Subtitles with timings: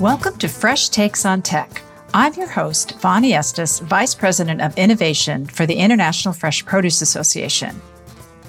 [0.00, 1.80] Welcome to Fresh Takes on Tech.
[2.12, 7.80] I'm your host, Bonnie Estes, Vice President of Innovation for the International Fresh Produce Association.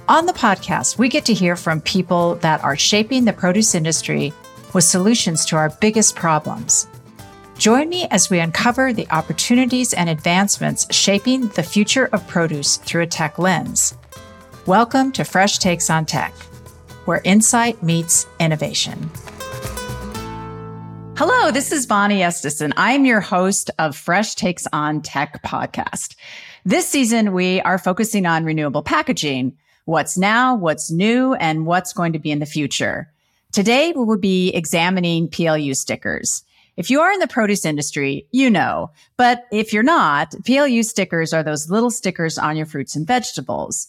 [0.10, 4.34] On the podcast, we get to hear from people that are shaping the produce industry
[4.74, 6.86] with solutions to our biggest problems.
[7.58, 13.04] Join me as we uncover the opportunities and advancements shaping the future of produce through
[13.04, 13.96] a tech lens.
[14.66, 16.34] Welcome to Fresh Takes on Tech,
[17.06, 19.10] where insight meets innovation.
[21.18, 26.16] Hello, this is Bonnie Estes, and I'm your host of Fresh Takes on Tech podcast.
[26.64, 32.14] This season, we are focusing on renewable packaging, what's now, what's new, and what's going
[32.14, 33.12] to be in the future.
[33.52, 36.44] Today, we will be examining PLU stickers.
[36.76, 41.34] If you are in the produce industry, you know, but if you're not, PLU stickers
[41.34, 43.88] are those little stickers on your fruits and vegetables.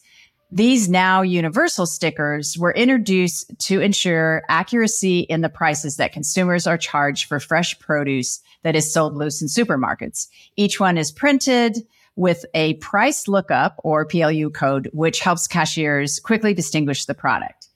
[0.50, 6.78] These now universal stickers were introduced to ensure accuracy in the prices that consumers are
[6.78, 10.26] charged for fresh produce that is sold loose in supermarkets.
[10.56, 11.76] Each one is printed
[12.16, 17.67] with a price lookup or PLU code, which helps cashiers quickly distinguish the product.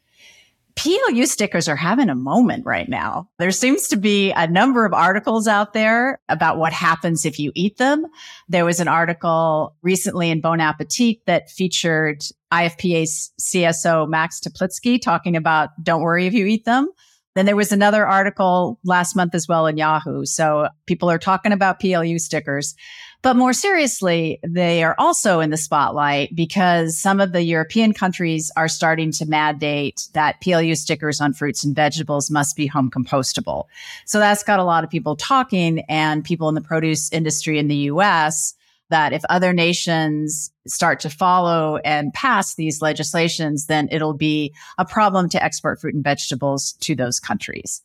[0.75, 3.29] PLU stickers are having a moment right now.
[3.39, 7.53] There seems to be a number of articles out there about what happens if you
[7.55, 8.07] eat them.
[8.49, 15.37] There was an article recently in Bon Appetit that featured IFPA's CSO Max Teplitski talking
[15.37, 16.89] about don't worry if you eat them.
[17.35, 20.27] Then there was another article last month as well in Yahoo.
[20.27, 22.75] So people are talking about PLU stickers.
[23.23, 28.51] But more seriously, they are also in the spotlight because some of the European countries
[28.57, 33.67] are starting to mandate that PLU stickers on fruits and vegetables must be home compostable.
[34.07, 37.69] So that's got a lot of people talking and people in the produce industry in
[37.69, 38.55] the US
[38.91, 44.85] that if other nations start to follow and pass these legislations, then it'll be a
[44.85, 47.83] problem to export fruit and vegetables to those countries.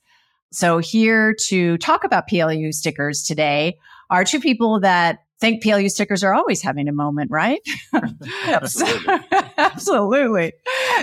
[0.51, 3.77] So here to talk about PLU stickers today
[4.09, 7.61] are two people that think PLU stickers are always having a moment, right?
[8.45, 9.15] absolutely.
[9.57, 10.53] absolutely.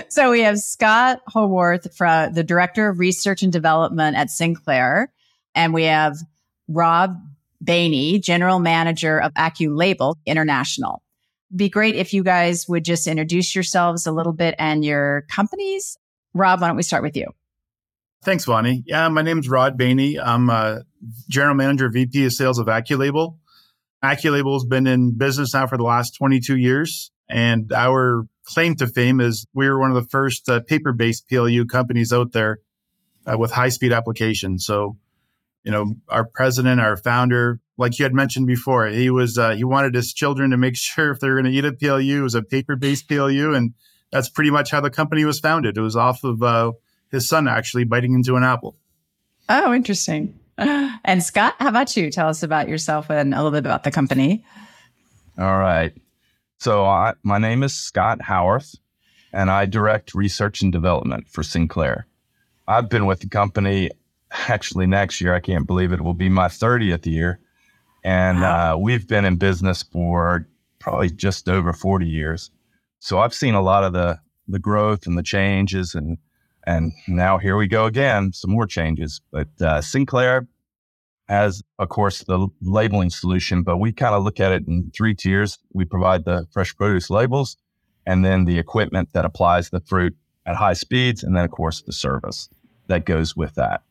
[0.09, 5.11] So we have Scott Howarth, from the Director of Research and Development at Sinclair,
[5.53, 6.17] and we have
[6.67, 7.17] Rob
[7.63, 11.01] Baeini, General Manager of Accu-Label International.
[11.55, 15.97] Be great if you guys would just introduce yourselves a little bit and your companies.
[16.33, 17.27] Rob, why don't we start with you?
[18.23, 18.83] Thanks, Bonnie.
[18.85, 20.19] Yeah, my name is Rod Baeini.
[20.21, 20.81] I'm a
[21.29, 23.39] General Manager, VP of Sales of Accu-Label.
[24.05, 27.11] Accu-Label has been in business now for the last 22 years.
[27.29, 31.27] And our claim to fame is we were one of the first uh, paper based
[31.27, 32.59] PLU companies out there
[33.25, 34.65] uh, with high speed applications.
[34.65, 34.97] So,
[35.63, 39.63] you know, our president, our founder, like you had mentioned before, he was, uh, he
[39.63, 42.23] wanted his children to make sure if they were going to eat a PLU, it
[42.23, 43.53] was a paper based PLU.
[43.53, 43.73] And
[44.11, 45.77] that's pretty much how the company was founded.
[45.77, 46.73] It was off of uh,
[47.11, 48.77] his son actually biting into an apple.
[49.49, 50.39] Oh, interesting.
[51.07, 52.09] And Scott, how about you?
[52.09, 54.43] Tell us about yourself and a little bit about the company.
[55.37, 55.93] All right.
[56.57, 58.73] So, I, my name is Scott Howarth,
[59.31, 62.07] and I direct research and development for Sinclair.
[62.67, 63.91] I've been with the company
[64.31, 65.33] actually next year.
[65.33, 67.39] I can't believe it will be my 30th year.
[68.03, 68.73] And wow.
[68.73, 70.47] uh, we've been in business for
[70.79, 72.51] probably just over 40 years.
[72.99, 76.17] So I've seen a lot of the, the growth and the changes and
[76.65, 79.21] and now here we go again, some more changes.
[79.31, 80.47] But uh, Sinclair
[81.27, 85.15] has, of course, the labeling solution, but we kind of look at it in three
[85.15, 85.57] tiers.
[85.73, 87.57] We provide the fresh produce labels
[88.05, 90.15] and then the equipment that applies the fruit
[90.45, 91.23] at high speeds.
[91.23, 92.49] And then, of course, the service
[92.87, 93.81] that goes with that.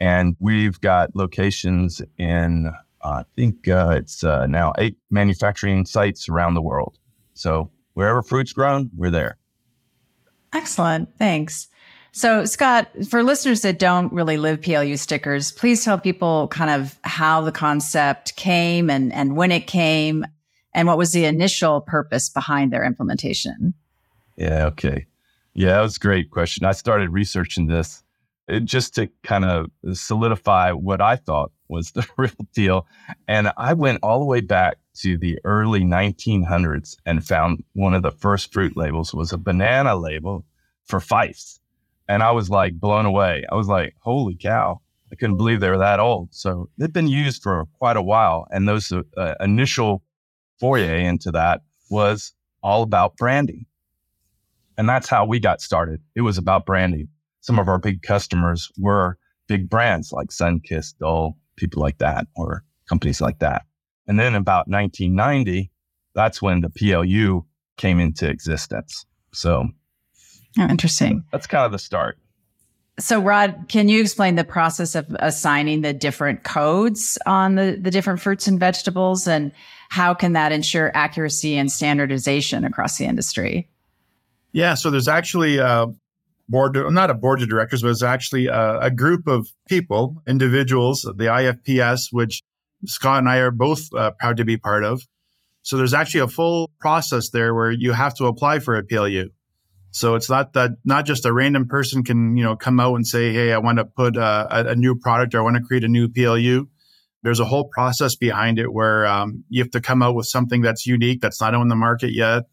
[0.00, 6.28] And we've got locations in, uh, I think uh, it's uh, now eight manufacturing sites
[6.28, 6.98] around the world.
[7.34, 9.36] So wherever fruit's grown, we're there.
[10.52, 11.16] Excellent.
[11.16, 11.68] Thanks.
[12.12, 16.98] So, Scott, for listeners that don't really live PLU stickers, please tell people kind of
[17.02, 20.24] how the concept came and, and when it came
[20.74, 23.74] and what was the initial purpose behind their implementation.
[24.36, 25.06] Yeah, okay.
[25.54, 26.64] Yeah, that was a great question.
[26.64, 28.02] I started researching this
[28.48, 32.86] uh, just to kind of solidify what I thought was the real deal.
[33.28, 38.02] And I went all the way back to the early 1900s and found one of
[38.02, 40.44] the first fruit labels was a banana label
[40.86, 41.59] for Fyffes.
[42.10, 43.44] And I was like blown away.
[43.52, 44.80] I was like, holy cow.
[45.12, 46.34] I couldn't believe they were that old.
[46.34, 48.48] So they've been used for quite a while.
[48.50, 50.02] And those uh, initial
[50.58, 52.32] foray into that was
[52.64, 53.64] all about branding.
[54.76, 56.00] And that's how we got started.
[56.16, 57.06] It was about branding.
[57.42, 59.16] Some of our big customers were
[59.46, 63.62] big brands like Sunkist, Dole, people like that, or companies like that.
[64.08, 65.70] And then about 1990,
[66.16, 67.44] that's when the PLU
[67.76, 69.06] came into existence.
[69.32, 69.68] So
[70.58, 71.24] Oh, interesting.
[71.32, 72.18] That's kind of the start.
[72.98, 77.90] So, Rod, can you explain the process of assigning the different codes on the, the
[77.90, 79.52] different fruits and vegetables and
[79.88, 83.68] how can that ensure accuracy and standardization across the industry?
[84.52, 85.86] Yeah, so there's actually a
[86.48, 91.02] board, not a board of directors, but it's actually a, a group of people, individuals,
[91.02, 92.42] the IFPS, which
[92.84, 95.02] Scott and I are both uh, proud to be part of.
[95.62, 99.30] So there's actually a full process there where you have to apply for a PLU.
[99.92, 103.06] So it's not that not just a random person can you know come out and
[103.06, 105.84] say, hey, I want to put a, a new product or I want to create
[105.84, 106.68] a new PLU.
[107.22, 110.62] There's a whole process behind it where um, you have to come out with something
[110.62, 112.44] that's unique that's not on the market yet.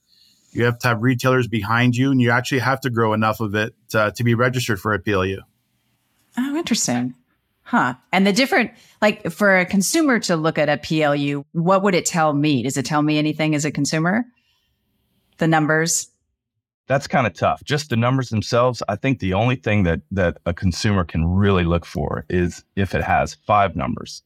[0.51, 3.53] You have to have retailers behind you, and you actually have to grow enough of
[3.55, 5.39] it uh, to be registered for a PLU.
[6.37, 7.15] Oh, interesting.
[7.63, 7.95] Huh.
[8.11, 12.05] And the different, like for a consumer to look at a PLU, what would it
[12.05, 12.63] tell me?
[12.63, 14.25] Does it tell me anything as a consumer?
[15.37, 16.07] The numbers?
[16.87, 17.63] That's kind of tough.
[17.63, 18.81] Just the numbers themselves.
[18.87, 22.95] I think the only thing that that a consumer can really look for is if
[22.95, 24.23] it has five numbers,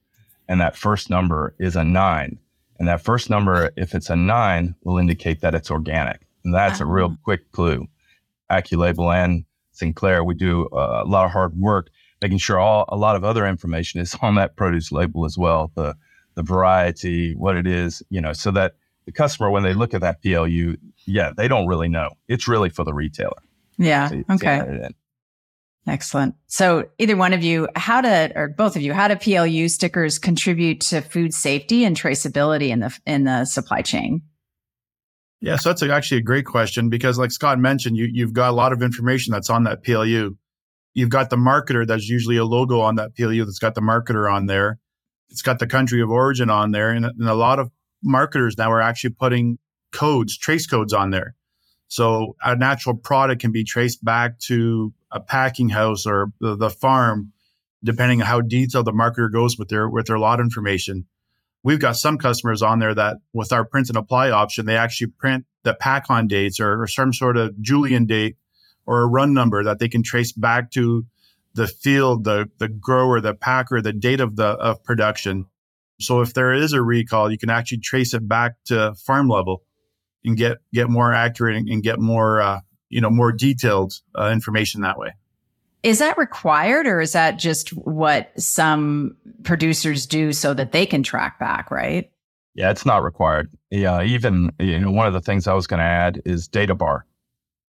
[0.47, 2.37] and that first number is a nine,
[2.77, 6.81] and that first number, if it's a nine, will indicate that it's organic, and that's
[6.81, 6.89] uh-huh.
[6.89, 7.17] a real ah.
[7.23, 7.87] quick clue.
[8.51, 11.89] Accu-Label and Sinclair, we do a lot of hard work
[12.21, 15.71] making sure all a lot of other information is on that produce label as well.
[15.75, 15.95] The
[16.35, 18.75] the variety, what it is, you know, so that
[19.05, 22.11] the customer, when they look at that PLU, yeah, they don't really know.
[22.27, 23.41] It's really for the retailer.
[23.77, 24.09] Yeah.
[24.09, 24.57] To, okay.
[24.59, 24.89] To
[25.87, 26.35] Excellent.
[26.45, 30.19] So either one of you, how to, or both of you, how do PLU stickers
[30.19, 34.21] contribute to food safety and traceability in the in the supply chain?
[35.39, 38.53] Yeah, so that's actually a great question because, like Scott mentioned, you you've got a
[38.53, 40.37] lot of information that's on that PLU
[40.93, 44.31] you've got the marketer that's usually a logo on that PLU that's got the marketer
[44.31, 44.79] on there.
[45.29, 46.91] It's got the country of origin on there.
[46.91, 47.71] And, and a lot of
[48.03, 49.57] marketers now are actually putting
[49.91, 51.35] codes, trace codes on there.
[51.87, 56.69] So a natural product can be traced back to a packing house or the, the
[56.69, 57.33] farm,
[57.83, 61.05] depending on how detailed the marketer goes with their with their lot information.
[61.63, 65.07] We've got some customers on there that with our print and apply option, they actually
[65.07, 68.37] print the pack on dates or, or some sort of Julian date
[68.85, 71.05] or a run number that they can trace back to
[71.53, 75.45] the field, the, the grower, the packer, the date of the of production.
[75.99, 79.63] So if there is a recall, you can actually trace it back to farm level
[80.23, 82.59] and get get more accurate and, get more uh,
[82.89, 85.13] you know more detailed uh, information that way.
[85.83, 91.01] Is that required, or is that just what some producers do so that they can
[91.03, 91.71] track back?
[91.71, 92.11] Right?
[92.53, 93.49] Yeah, it's not required.
[93.69, 96.75] Yeah, even you know one of the things I was going to add is data
[96.75, 97.05] bar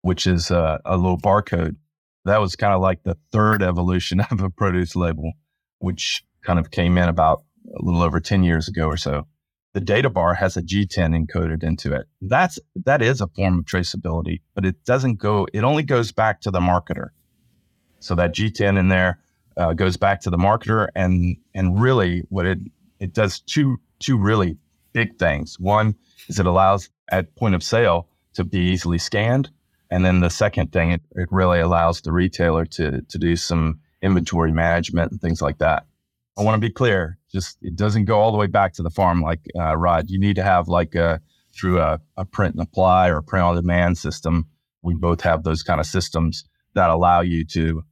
[0.02, 1.76] which is a, a little barcode.
[2.24, 5.32] That was kind of like the third evolution of a produce label,
[5.78, 7.42] which kind of came in about
[7.78, 9.26] a little over 10 years ago or so.
[9.78, 12.08] The data bar has a GTIN encoded into it.
[12.20, 15.46] That's that is a form of traceability, but it doesn't go.
[15.52, 17.10] It only goes back to the marketer.
[18.00, 19.20] So that GTIN in there
[19.56, 22.58] uh, goes back to the marketer, and and really what it
[22.98, 24.56] it does two two really
[24.94, 25.60] big things.
[25.60, 25.94] One
[26.28, 29.48] is it allows at point of sale to be easily scanned,
[29.92, 33.78] and then the second thing, it, it really allows the retailer to, to do some
[34.02, 35.86] inventory management and things like that.
[36.36, 38.90] I want to be clear, just it doesn't go all the way back to the
[38.90, 40.10] farm like uh, Rod.
[40.10, 41.20] You need to have like a,
[41.54, 44.46] through a, a print and apply or print on demand system.
[44.82, 46.44] We both have those kind of systems
[46.74, 47.82] that allow you to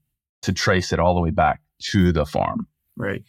[0.43, 1.61] to trace it all the way back
[1.93, 2.67] to the farm.
[2.97, 3.23] Right.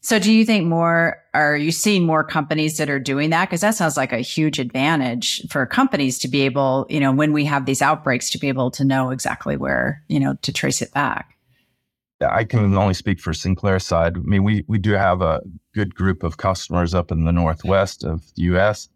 [0.00, 3.48] So do you think more, are you seeing more companies that are doing that?
[3.48, 7.32] Cause that sounds like a huge advantage for companies to be able, you know, when
[7.32, 10.82] we have these outbreaks to be able to know exactly where, you know, to trace
[10.82, 11.38] it back.
[12.30, 14.16] I can only speak for Sinclair side.
[14.16, 15.40] I mean, we, we do have a
[15.74, 18.88] good group of customers up in the Northwest of the US,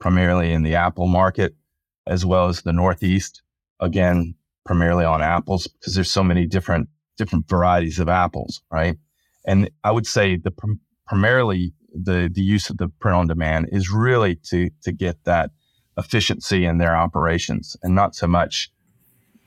[0.00, 1.54] primarily in the Apple market,
[2.06, 3.42] as well as the Northeast.
[3.80, 6.88] Again, primarily on apples because there's so many different,
[7.18, 8.96] different varieties of apples, right?
[9.46, 10.52] And I would say the
[11.06, 15.50] primarily the the use of the print on demand is really to to get that
[15.96, 18.70] efficiency in their operations and not so much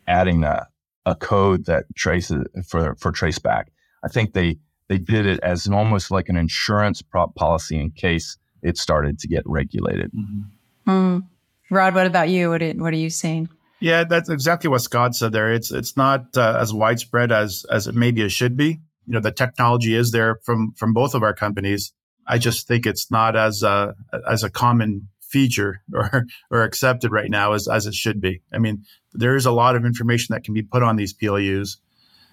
[0.08, 0.67] adding a,
[1.08, 3.66] a code that traces for for traceback.
[4.04, 4.58] I think they
[4.90, 7.02] they did it as an almost like an insurance
[7.36, 10.12] policy in case it started to get regulated.
[10.12, 10.92] Mm-hmm.
[10.92, 11.24] Mm.
[11.70, 12.50] Rod, what about you?
[12.50, 13.50] What what are you seeing?
[13.80, 15.54] Yeah, that's exactly what Scott said there.
[15.54, 19.22] It's it's not uh, as widespread as as it maybe it should be you know
[19.22, 21.94] the technology is there from from both of our companies.
[22.28, 23.96] I just think it's not as a
[24.30, 28.42] as a common feature or or accepted right now as as it should be.
[28.54, 31.78] I mean, there is a lot of information that can be put on these PLUs,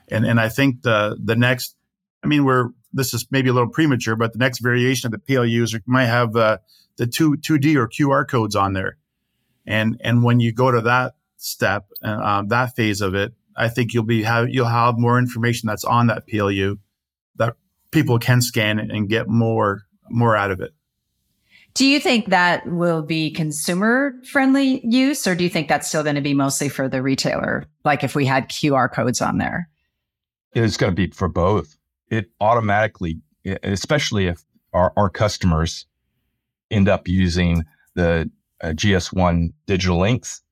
[0.08, 1.76] and and I think the the next,
[2.22, 5.34] I mean, we're this is maybe a little premature, but the next variation of the
[5.34, 6.58] PLUs might have uh,
[6.96, 8.96] the two two D or QR codes on there,
[9.66, 13.92] and and when you go to that step, uh, that phase of it, I think
[13.92, 16.78] you'll be have you'll have more information that's on that PLU
[17.36, 17.56] that
[17.90, 20.72] people can scan and get more more out of it.
[21.74, 26.04] Do you think that will be consumer friendly use, or do you think that's still
[26.04, 27.66] going to be mostly for the retailer?
[27.84, 29.68] Like if we had QR codes on there?
[30.52, 31.76] It's going to be for both.
[32.08, 33.20] It automatically,
[33.64, 35.86] especially if our, our customers
[36.70, 37.64] end up using
[37.94, 38.30] the
[38.62, 40.42] uh, GS1 digital links,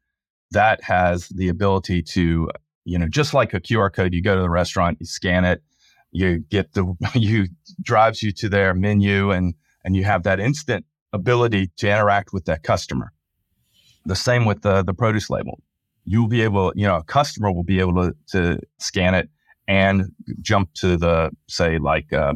[0.51, 2.51] that has the ability to,
[2.85, 5.63] you know, just like a QR code, you go to the restaurant, you scan it,
[6.11, 7.47] you get the, you
[7.81, 12.47] drives you to their menu and, and you have that instant ability to interact with
[12.47, 13.13] that customer.
[14.05, 15.63] The same with the, the produce label.
[16.05, 19.31] You'll be able, you know, a customer will be able to, to scan it
[19.69, 22.35] and jump to the, say, like uh,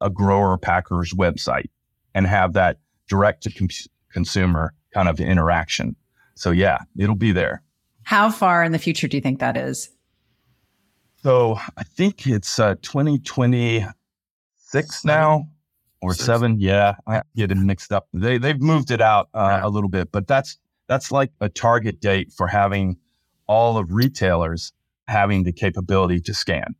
[0.00, 1.70] a grower packer's website
[2.14, 2.78] and have that
[3.08, 3.68] direct to com-
[4.10, 5.94] consumer kind of interaction.
[6.34, 7.62] So, yeah, it'll be there.
[8.02, 9.90] How far in the future do you think that is?
[11.22, 15.46] So, I think it's uh, 2026 now
[16.04, 16.26] or Six.
[16.26, 16.60] seven.
[16.60, 18.08] Yeah, I get it mixed up.
[18.12, 19.66] They they've moved it out uh, yeah.
[19.66, 22.98] a little bit, but that's that's like a target date for having
[23.46, 24.72] all of retailers
[25.08, 26.74] having the capability to scan.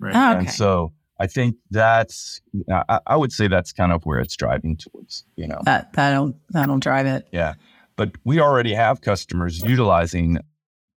[0.00, 0.14] Right.
[0.14, 0.38] Oh, okay.
[0.40, 4.76] And so I think that's I, I, would say that's kind of where it's driving
[4.76, 5.24] towards.
[5.36, 7.28] You know, that that'll that'll drive it.
[7.32, 7.54] Yeah,
[7.94, 10.38] but we already have customers utilizing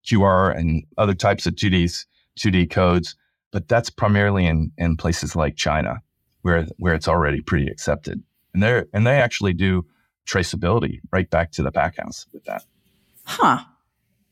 [0.10, 2.06] QR and other types of 2D
[2.40, 3.16] 2D codes,
[3.52, 6.02] but that's primarily in in places like China
[6.42, 8.24] where where it's already pretty accepted.
[8.54, 9.86] And they and they actually do
[10.28, 12.64] traceability right back to the pack house with that.
[13.26, 13.60] Huh.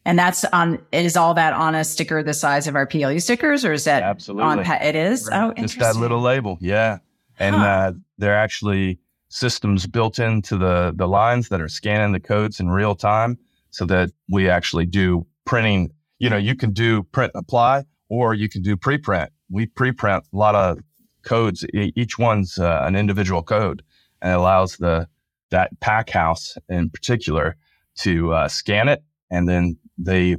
[0.05, 3.65] And that's on is all that on a sticker the size of our PLU stickers
[3.65, 5.27] or is that absolutely on it is?
[5.29, 5.53] Right.
[5.57, 6.57] Oh just that little label.
[6.61, 6.99] Yeah.
[7.39, 7.65] And huh.
[7.65, 8.99] uh, they're actually
[9.29, 13.37] systems built into the the lines that are scanning the codes in real time
[13.69, 15.91] so that we actually do printing.
[16.19, 19.27] You know, you can do print apply or you can do preprint.
[19.49, 20.79] We preprint a lot of
[21.27, 21.65] codes.
[21.73, 23.83] Each one's uh, an individual code,
[24.21, 25.07] and it allows the
[25.49, 27.55] that pack house in particular
[27.99, 30.37] to uh, scan it, and then they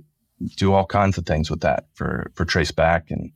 [0.57, 3.31] do all kinds of things with that for for trace back and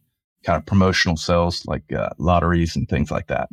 [0.45, 3.49] kind of promotional sales like uh, lotteries and things like that.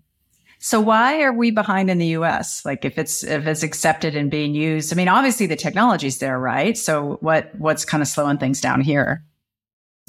[0.62, 2.66] So why are we behind in the US?
[2.66, 6.40] Like if it's if it's accepted and being used, I mean obviously the technology's there,
[6.40, 6.78] right?
[6.78, 9.24] So what what's kind of slowing things down here?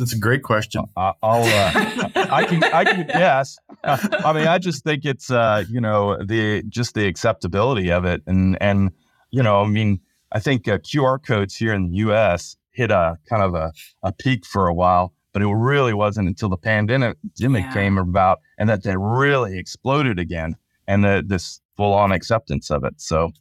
[0.01, 0.83] That's a great question.
[0.97, 1.73] I'll, uh,
[2.15, 3.59] I can, I can guess.
[3.85, 8.23] I mean, I just think it's, uh, you know, the just the acceptability of it,
[8.27, 8.91] and and
[9.31, 10.01] you know, I mean,
[10.33, 12.57] I think uh, QR codes here in the U.S.
[12.71, 16.49] hit a kind of a, a peak for a while, but it really wasn't until
[16.49, 17.73] the pandemic yeah.
[17.73, 20.57] came about, and that they really exploded again,
[20.89, 22.95] and the, this full on acceptance of it.
[22.97, 23.33] So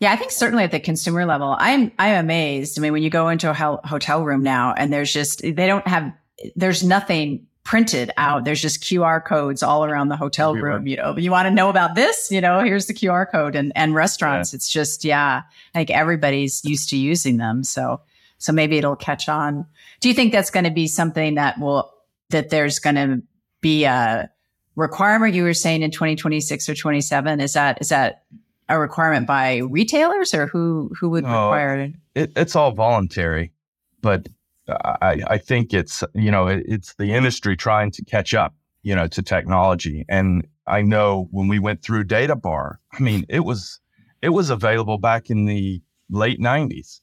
[0.00, 2.78] yeah, I think certainly at the consumer level, I'm I'm amazed.
[2.78, 5.86] I mean, when you go into a hotel room now, and there's just they don't
[5.86, 6.12] have
[6.56, 8.44] there's nothing printed out.
[8.44, 10.86] There's just QR codes all around the hotel room.
[10.86, 12.30] You know, you want to know about this?
[12.30, 13.56] You know, here's the QR code.
[13.56, 14.56] And and restaurants, yeah.
[14.56, 17.64] it's just yeah, think everybody's used to using them.
[17.64, 18.00] So
[18.38, 19.66] so maybe it'll catch on.
[20.00, 21.92] Do you think that's going to be something that will
[22.30, 23.22] that there's going to
[23.60, 24.30] be a
[24.76, 25.34] requirement?
[25.34, 27.40] You were saying in 2026 or 27.
[27.40, 28.24] Is that is that
[28.68, 31.94] a requirement by retailers or who who would no, require it?
[32.14, 32.32] it?
[32.36, 33.52] It's all voluntary,
[34.00, 34.28] but
[34.68, 38.94] I, I think it's you know it, it's the industry trying to catch up you
[38.94, 40.04] know to technology.
[40.08, 43.80] And I know when we went through Data Bar, I mean it was
[44.22, 47.00] it was available back in the late '90s,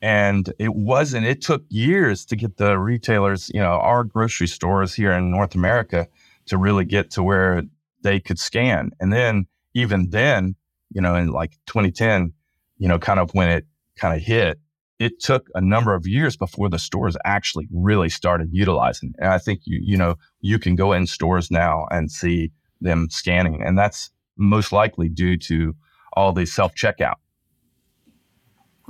[0.00, 1.26] and it wasn't.
[1.26, 5.54] It took years to get the retailers, you know, our grocery stores here in North
[5.54, 6.06] America
[6.46, 7.62] to really get to where
[8.02, 8.90] they could scan.
[9.00, 10.56] And then even then,
[10.90, 12.32] you know, in like 2010,
[12.78, 13.66] you know, kind of when it
[13.96, 14.58] kind of hit,
[14.98, 19.14] it took a number of years before the stores actually really started utilizing.
[19.18, 23.08] And I think you, you know, you can go in stores now and see them
[23.10, 25.74] scanning, and that's most likely due to
[26.12, 27.16] all the self checkout.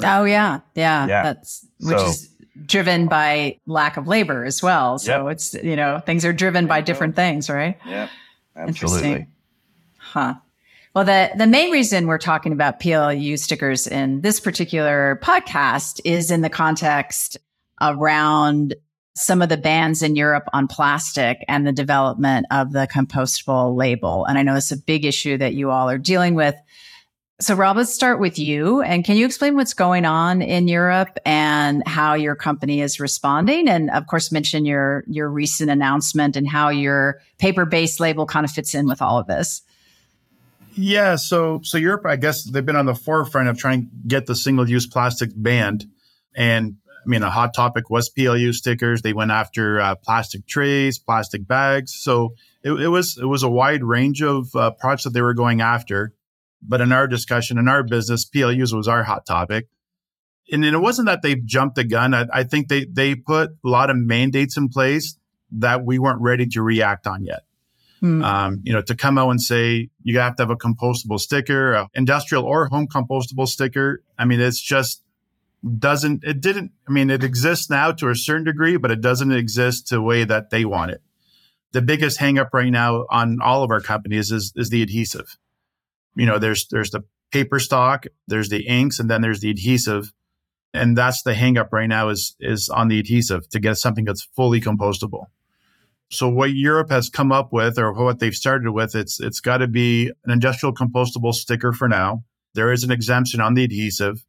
[0.03, 1.23] Oh yeah, yeah, yeah.
[1.23, 2.29] That's which so, is
[2.67, 4.99] driven by lack of labor as well.
[4.99, 5.33] So yep.
[5.33, 7.79] it's you know things are driven by different things, right?
[7.87, 8.09] Yeah,
[8.57, 9.27] absolutely.
[9.99, 10.35] Huh.
[10.93, 16.33] Well, the, the main reason we're talking about PLU stickers in this particular podcast is
[16.33, 17.37] in the context
[17.81, 18.75] around
[19.15, 24.25] some of the bans in Europe on plastic and the development of the compostable label.
[24.25, 26.57] And I know it's a big issue that you all are dealing with.
[27.41, 28.83] So Rob, let's start with you.
[28.83, 33.69] And can you explain what's going on in Europe and how your company is responding?
[33.69, 38.51] And of course, mention your, your recent announcement and how your paper-based label kind of
[38.51, 39.63] fits in with all of this.
[40.83, 44.27] Yeah, so so Europe, I guess they've been on the forefront of trying to get
[44.27, 45.85] the single-use plastic banned,
[46.35, 49.03] and I mean, a hot topic was PLU stickers.
[49.03, 51.95] They went after uh, plastic trays, plastic bags.
[51.95, 55.35] So it, it, was it was a wide range of uh, products that they were
[55.35, 56.15] going after.
[56.63, 59.69] But in our discussion, in our business, PLUs was our hot topic.
[60.53, 62.13] And, it wasn't that they jumped the gun.
[62.13, 65.17] I, I think they they put a lot of mandates in place
[65.53, 67.45] that we weren't ready to react on yet.
[68.01, 68.25] Hmm.
[68.25, 71.87] Um, you know, to come out and say you have to have a compostable sticker,
[71.95, 74.03] industrial or home compostable sticker.
[74.19, 75.03] I mean, it's just
[75.79, 79.33] doesn't it didn't i mean it exists now to a certain degree but it doesn't
[79.33, 81.03] exist the way that they want it
[81.73, 85.37] the biggest hangup right now on all of our companies is is the adhesive
[86.17, 90.13] you know there's there's the paper stock there's the inks and then there's the adhesive
[90.73, 94.29] and that's the hangup right now is is on the adhesive to get something that's
[94.35, 95.27] fully compostable
[96.11, 99.59] so what europe has come up with or what they've started with it's it's got
[99.59, 102.23] to be an industrial compostable sticker for now
[102.55, 104.25] there is an exemption on the adhesive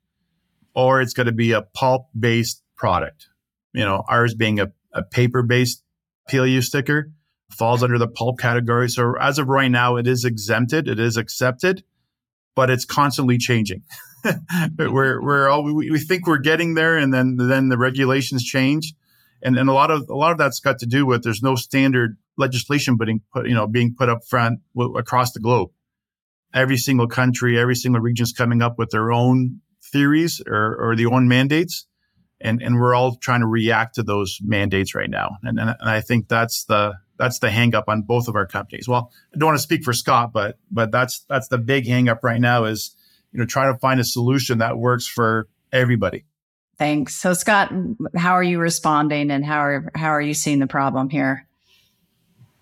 [0.73, 3.27] or it's going to be a pulp based product.
[3.73, 5.83] You know, ours being a, a paper based
[6.29, 7.11] PLU sticker
[7.51, 8.89] falls under the pulp category.
[8.89, 11.83] So as of right now, it is exempted, it is accepted,
[12.55, 13.83] but it's constantly changing.
[14.77, 18.93] we're we're all we, we think we're getting there, and then then the regulations change,
[19.43, 21.55] and and a lot of a lot of that's got to do with there's no
[21.55, 25.69] standard legislation being put you know being put up front w- across the globe.
[26.53, 30.95] Every single country, every single region is coming up with their own theories or, or
[30.95, 31.85] the own mandates.
[32.39, 35.37] And, and we're all trying to react to those mandates right now.
[35.43, 38.87] And, and, and I think that's the, that's the hangup on both of our companies.
[38.87, 42.23] Well, I don't want to speak for Scott, but, but that's, that's the big hangup
[42.23, 42.95] right now is,
[43.31, 46.25] you know, trying to find a solution that works for everybody.
[46.81, 47.13] Thanks.
[47.13, 47.71] So Scott,
[48.17, 51.45] how are you responding and how are, how are you seeing the problem here?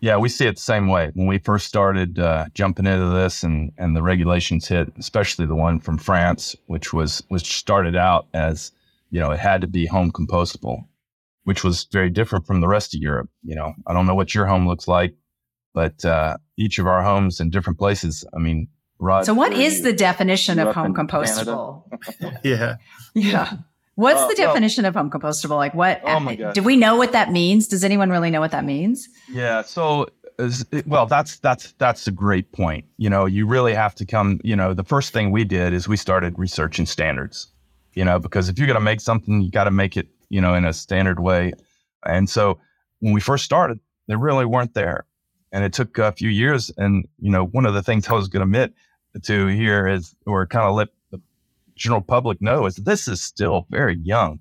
[0.02, 1.12] Yeah, we see it the same way.
[1.14, 5.56] When we first started uh, jumping into this, and and the regulations hit, especially the
[5.56, 8.74] one from France, which was which started out as
[9.10, 10.84] you know it had to be home compostable,
[11.46, 13.30] which was very different from the rest of Europe.
[13.42, 15.16] You know, I don't know what your home looks like,
[15.74, 18.26] but uh, each of our homes in different places.
[18.36, 18.68] I mean,
[19.00, 19.26] Rod.
[19.26, 21.84] So, what is the definition of home compostable?
[22.44, 22.76] yeah,
[23.14, 23.54] yeah.
[24.00, 25.58] What's uh, the definition well, of home compostable?
[25.58, 26.00] Like what?
[26.06, 26.36] Oh my.
[26.36, 27.68] Do we know what that means?
[27.68, 29.10] Does anyone really know what that means?
[29.30, 29.62] Yeah.
[29.62, 30.08] So,
[30.86, 32.86] well, that's that's that's a great point.
[32.96, 34.40] You know, you really have to come.
[34.42, 37.48] You know, the first thing we did is we started researching standards.
[37.94, 40.08] You know, because if you're going to make something, you got to make it.
[40.30, 41.52] You know, in a standard way.
[42.06, 42.58] And so,
[43.00, 45.08] when we first started, they really weren't there,
[45.52, 46.72] and it took a few years.
[46.78, 48.74] And you know, one of the things I was going to admit
[49.24, 50.88] to here is, or kind of let
[51.80, 54.40] general public know is this is still very young.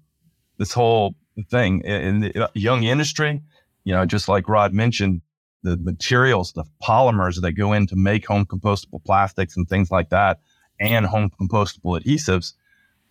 [0.58, 1.14] This whole
[1.50, 3.40] thing in the uh, young industry,
[3.84, 5.22] you know, just like Rod mentioned,
[5.62, 10.10] the materials, the polymers that go in to make home compostable plastics and things like
[10.10, 10.40] that,
[10.78, 12.54] and home compostable adhesives,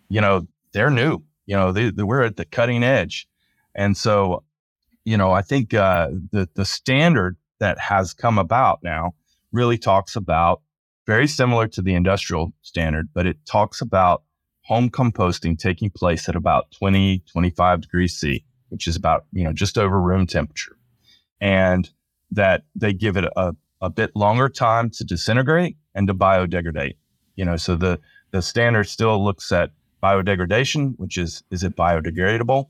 [0.10, 1.24] you know, they're new.
[1.46, 3.28] You know, they, they, we're at the cutting edge,
[3.76, 4.44] and so,
[5.06, 9.14] you know, I think uh, the the standard that has come about now
[9.52, 10.62] really talks about
[11.08, 14.24] very similar to the industrial standard, but it talks about
[14.62, 19.54] home composting taking place at about 20, 25 degrees C, which is about, you know,
[19.54, 20.78] just over room temperature.
[21.40, 21.90] And
[22.32, 26.98] that they give it a, a bit longer time to disintegrate and to biodegrade.
[27.38, 29.72] You know, so the, the standard still looks at
[30.04, 32.68] biodegradation, which is, is it biodegradable?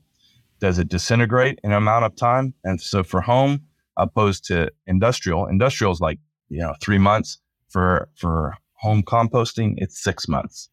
[0.60, 2.54] Does it disintegrate in amount of time?
[2.62, 3.62] And so for home,
[3.96, 10.02] opposed to industrial, industrial is like, you know, three months for, for home composting, it's
[10.02, 10.70] six months.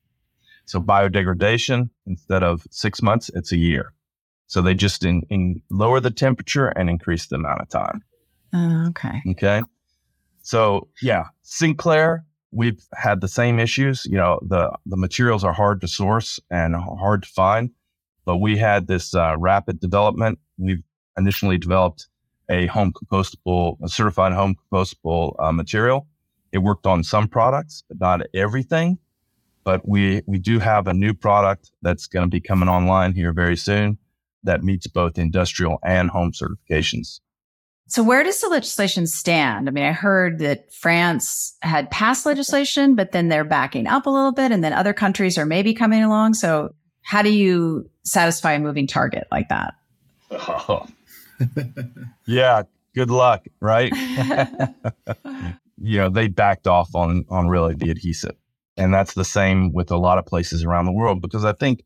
[0.65, 3.93] So biodegradation, instead of six months, it's a year.
[4.47, 8.03] So they just in, in lower the temperature and increase the amount of time.
[8.53, 9.21] Uh, okay.
[9.31, 9.61] Okay.
[10.41, 14.05] So yeah, Sinclair, we've had the same issues.
[14.05, 17.71] You know, the the materials are hard to source and hard to find,
[18.23, 20.39] but we had this uh, rapid development.
[20.57, 20.83] We've
[21.17, 22.07] initially developed
[22.49, 26.07] a home compostable, a certified home compostable uh, material
[26.55, 28.97] it worked on some products, but not everything.
[29.65, 33.33] But we, we do have a new product that's going to be coming online here
[33.33, 33.97] very soon
[34.43, 37.19] that meets both industrial and home certifications.
[37.87, 39.67] So, where does the legislation stand?
[39.67, 44.09] I mean, I heard that France had passed legislation, but then they're backing up a
[44.09, 46.35] little bit, and then other countries are maybe coming along.
[46.35, 49.73] So, how do you satisfy a moving target like that?
[50.31, 50.87] Oh.
[52.25, 52.63] yeah,
[52.95, 53.91] good luck, right?
[55.81, 58.35] you know, they backed off on on really the adhesive.
[58.77, 61.83] And that's the same with a lot of places around the world because I think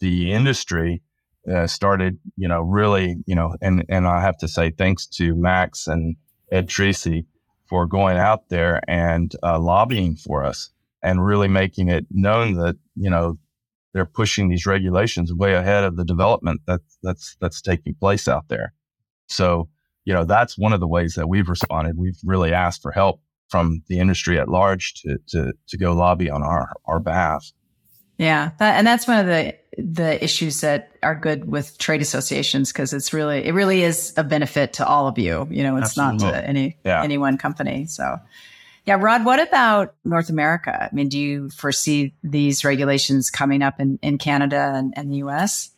[0.00, 1.02] the industry
[1.50, 5.34] uh, started, you know, really, you know, and and I have to say thanks to
[5.34, 6.16] Max and
[6.50, 7.26] Ed Treacy
[7.68, 10.70] for going out there and uh, lobbying for us
[11.02, 13.38] and really making it known that you know
[13.92, 18.48] they're pushing these regulations way ahead of the development that that's that's taking place out
[18.48, 18.72] there.
[19.26, 19.68] So,
[20.04, 21.96] you know, that's one of the ways that we've responded.
[21.96, 23.20] We've really asked for help
[23.52, 27.52] from the industry at large to to to go lobby on our our behalf.
[28.18, 32.72] Yeah, that, and that's one of the the issues that are good with trade associations
[32.72, 35.46] because it's really it really is a benefit to all of you.
[35.50, 36.26] You know, it's Absolutely.
[36.26, 37.02] not to any yeah.
[37.02, 37.86] any one company.
[37.86, 38.16] So,
[38.86, 40.88] yeah, Rod, what about North America?
[40.90, 45.18] I mean, do you foresee these regulations coming up in, in Canada and, and the
[45.18, 45.70] US?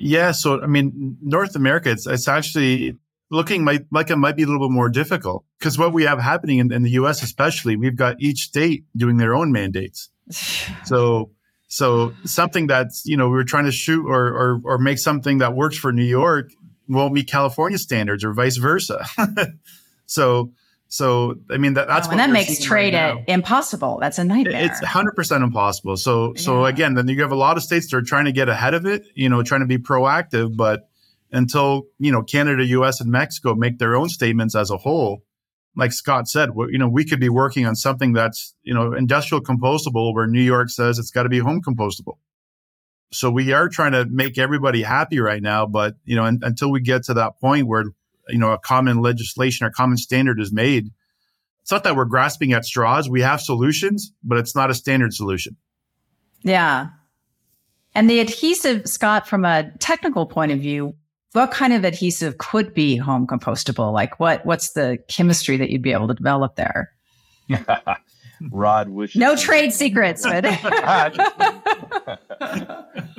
[0.00, 2.98] Yeah, so I mean, North America, it's it's actually
[3.32, 6.20] looking might, like it might be a little bit more difficult because what we have
[6.20, 10.10] happening in, in the US, especially, we've got each state doing their own mandates.
[10.84, 11.30] so
[11.66, 15.54] so something that's you know we're trying to shoot or or or make something that
[15.54, 16.52] works for New York
[16.86, 19.04] won't meet California standards or vice versa.
[20.06, 20.52] so
[20.88, 23.98] so I mean that, that's oh, and that makes trade right impossible.
[23.98, 24.66] That's a nightmare.
[24.66, 25.96] It's 100 percent impossible.
[25.96, 28.50] So so again, then you have a lot of states that are trying to get
[28.50, 29.06] ahead of it.
[29.14, 30.90] You know, trying to be proactive, but
[31.32, 35.22] until you know Canada, U.S., and Mexico make their own statements as a whole,
[35.76, 39.42] like Scott said, you know, we could be working on something that's, you know, industrial
[39.42, 42.18] compostable where New York says it's got to be home compostable.
[43.10, 45.66] So we are trying to make everybody happy right now.
[45.66, 47.84] But, you know, and, until we get to that point where,
[48.28, 50.88] you know, a common legislation or common standard is made,
[51.62, 53.08] it's not that we're grasping at straws.
[53.08, 55.56] We have solutions, but it's not a standard solution.
[56.42, 56.88] Yeah.
[57.94, 60.94] And the adhesive, Scott, from a technical point of view,
[61.32, 63.92] what kind of adhesive could be home compostable?
[63.92, 66.92] Like what what's the chemistry that you'd be able to develop there?
[68.50, 69.20] Rod wishes.
[69.20, 70.44] No trade secrets, but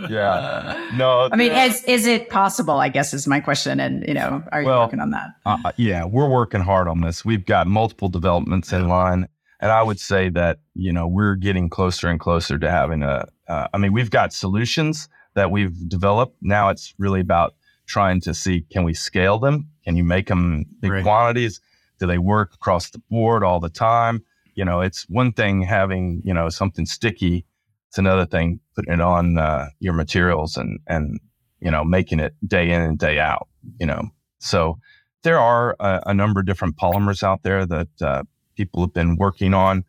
[0.10, 1.30] yeah, no.
[1.32, 2.80] I mean, is is it possible?
[2.80, 5.30] I guess is my question, and you know, are you working on that?
[5.46, 7.24] Uh, uh, yeah, we're working hard on this.
[7.24, 9.30] We've got multiple developments in line,
[9.62, 13.28] and I would say that you know we're getting closer and closer to having a.
[13.48, 16.36] Uh, I mean, we've got solutions that we've developed.
[16.42, 19.70] Now it's really about trying to see can we scale them?
[19.84, 21.04] Can you make them big right.
[21.04, 21.60] quantities?
[22.00, 24.24] Do they work across the board all the time?
[24.56, 27.46] You know, it's one thing having you know something sticky.
[27.90, 31.20] It's another thing putting it on uh, your materials and and
[31.60, 33.48] you know making it day in and day out.
[33.80, 34.80] You know, so
[35.24, 38.24] there are a, a number of different polymers out there that uh,
[38.56, 39.86] people have been working on.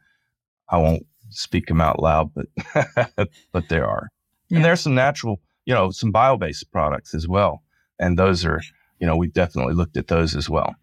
[0.69, 4.09] I won't speak them out loud, but but there are,
[4.49, 4.57] yeah.
[4.57, 7.63] and there's some natural, you know, some bio-based products as well
[7.99, 8.61] and those are
[8.99, 10.75] you know we've definitely looked at those as well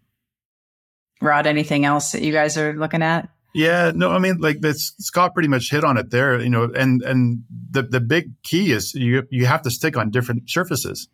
[1.20, 4.94] rod anything else that you guys are looking at yeah no i mean like this
[4.98, 8.72] scott pretty much hit on it there you know and and the the big key
[8.72, 11.08] is you you have to stick on different surfaces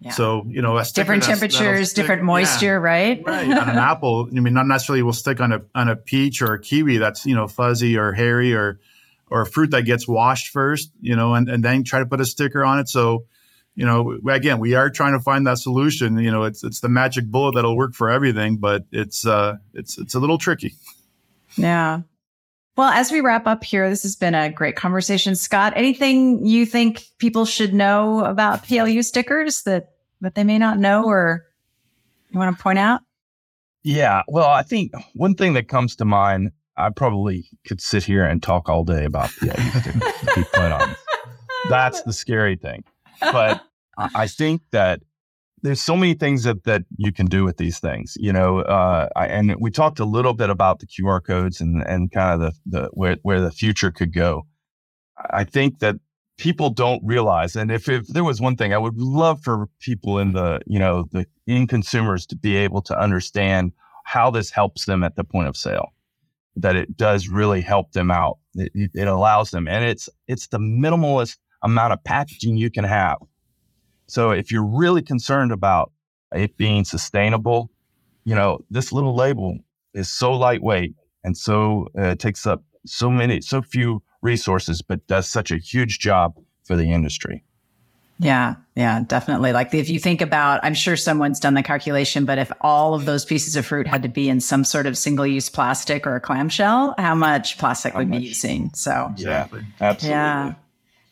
[0.00, 0.12] yeah.
[0.12, 3.22] So you know, different temperatures, stick, different moisture, yeah, right?
[3.26, 3.50] Right.
[3.50, 6.54] on an apple, I mean, not necessarily will stick on a on a peach or
[6.54, 8.78] a kiwi that's you know fuzzy or hairy or
[9.26, 12.24] or fruit that gets washed first, you know, and and then try to put a
[12.24, 12.88] sticker on it.
[12.88, 13.24] So
[13.78, 16.18] you know, again, we are trying to find that solution.
[16.18, 19.98] You know, it's it's the magic bullet that'll work for everything, but it's uh it's
[19.98, 20.74] it's a little tricky.
[21.54, 22.00] Yeah.
[22.76, 25.36] Well, as we wrap up here, this has been a great conversation.
[25.36, 30.80] Scott, anything you think people should know about PLU stickers that that they may not
[30.80, 31.46] know or
[32.30, 33.02] you want to point out?
[33.84, 38.24] Yeah, well, I think one thing that comes to mind, I probably could sit here
[38.24, 41.00] and talk all day about PLU stickers, to be quite honest.
[41.68, 42.82] That's the scary thing.
[43.20, 43.62] But
[43.98, 45.00] I think that
[45.62, 49.08] there's so many things that, that you can do with these things, you know, uh,
[49.16, 52.40] I, and we talked a little bit about the QR codes and, and kind of
[52.40, 54.46] the, the, where, where the future could go.
[55.30, 55.96] I think that
[56.36, 60.18] people don't realize, and if, if there was one thing I would love for people
[60.18, 63.72] in the, you know, the in consumers to be able to understand
[64.04, 65.88] how this helps them at the point of sale,
[66.54, 68.38] that it does really help them out.
[68.54, 73.18] It, it allows them, and it's, it's the minimalist amount of packaging you can have
[74.08, 75.92] so if you're really concerned about
[76.34, 77.70] it being sustainable,
[78.24, 79.58] you know, this little label
[79.94, 80.94] is so lightweight
[81.24, 85.98] and so uh, takes up so many, so few resources, but does such a huge
[85.98, 87.44] job for the industry.
[88.20, 89.52] Yeah, yeah, definitely.
[89.52, 93.04] Like if you think about, I'm sure someone's done the calculation, but if all of
[93.04, 96.16] those pieces of fruit had to be in some sort of single use plastic or
[96.16, 98.20] a clamshell, how much plastic how would much?
[98.20, 98.70] be using?
[98.74, 99.12] So.
[99.16, 99.46] Yeah,
[99.80, 100.10] absolutely.
[100.10, 100.54] Yeah.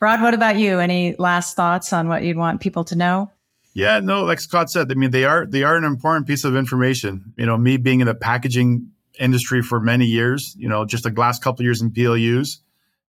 [0.01, 0.79] Rod, what about you?
[0.79, 3.31] Any last thoughts on what you'd want people to know?
[3.73, 6.57] Yeah, no, like Scott said, I mean they are they are an important piece of
[6.57, 7.35] information.
[7.37, 11.11] You know, me being in the packaging industry for many years, you know, just the
[11.11, 12.59] last couple years in PLUs,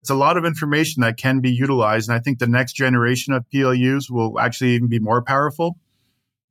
[0.02, 2.10] it's a lot of information that can be utilized.
[2.10, 5.78] And I think the next generation of PLUs will actually even be more powerful.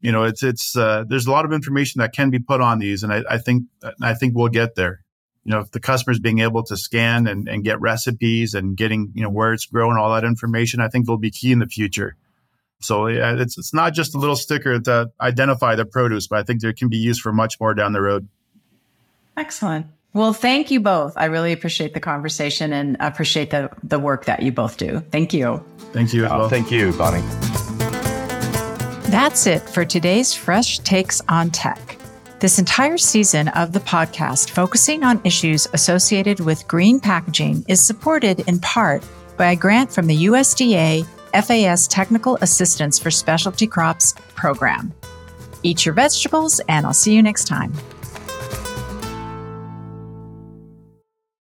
[0.00, 2.78] You know, it's it's uh, there's a lot of information that can be put on
[2.78, 3.64] these, and I, I think
[4.02, 5.05] I think we'll get there.
[5.46, 9.22] You know, the customers being able to scan and, and get recipes and getting, you
[9.22, 12.16] know, where it's grown, all that information, I think will be key in the future.
[12.80, 16.42] So yeah, it's, it's not just a little sticker to identify the produce, but I
[16.42, 18.26] think there can be used for much more down the road.
[19.36, 19.86] Excellent.
[20.12, 21.12] Well, thank you both.
[21.16, 25.00] I really appreciate the conversation and appreciate the, the work that you both do.
[25.12, 25.64] Thank you.
[25.92, 26.48] Thank you as Oh, well.
[26.48, 27.20] thank you, Bonnie.
[29.10, 31.98] That's it for today's Fresh Takes on Tech.
[32.38, 38.40] This entire season of the podcast, focusing on issues associated with green packaging, is supported
[38.40, 39.02] in part
[39.38, 44.92] by a grant from the USDA FAS Technical Assistance for Specialty Crops program.
[45.62, 47.72] Eat your vegetables, and I'll see you next time.